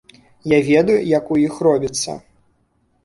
[0.53, 2.19] Я ведаю, як у іх робіцца.